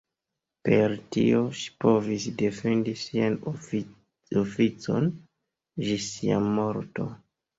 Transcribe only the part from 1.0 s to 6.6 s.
tio ŝi povis defendi sian oficon ĝi sia